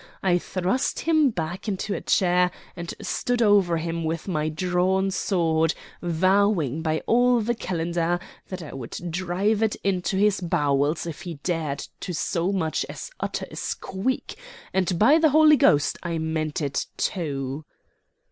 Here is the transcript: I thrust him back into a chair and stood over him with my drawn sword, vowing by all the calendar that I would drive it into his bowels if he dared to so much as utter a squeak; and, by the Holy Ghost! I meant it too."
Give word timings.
I 0.23 0.39
thrust 0.39 1.01
him 1.01 1.29
back 1.29 1.67
into 1.67 1.93
a 1.93 2.01
chair 2.01 2.49
and 2.75 2.91
stood 3.03 3.39
over 3.39 3.77
him 3.77 4.03
with 4.03 4.27
my 4.27 4.49
drawn 4.49 5.11
sword, 5.11 5.75
vowing 6.01 6.81
by 6.81 7.01
all 7.05 7.39
the 7.39 7.53
calendar 7.53 8.17
that 8.49 8.63
I 8.63 8.73
would 8.73 8.97
drive 9.11 9.61
it 9.61 9.75
into 9.83 10.17
his 10.17 10.41
bowels 10.41 11.05
if 11.05 11.21
he 11.21 11.35
dared 11.43 11.85
to 11.99 12.15
so 12.15 12.51
much 12.51 12.83
as 12.89 13.11
utter 13.19 13.45
a 13.51 13.55
squeak; 13.55 14.37
and, 14.73 14.97
by 14.97 15.19
the 15.19 15.29
Holy 15.29 15.55
Ghost! 15.55 15.99
I 16.01 16.17
meant 16.17 16.61
it 16.63 16.87
too." 16.97 17.63